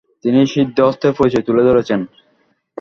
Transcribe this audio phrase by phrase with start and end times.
[0.23, 1.99] তিনি সিদ্ধহস্তের পরিচয় তুলে ধরেছেন।